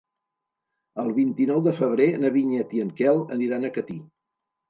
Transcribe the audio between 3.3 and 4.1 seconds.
aniran a Catí.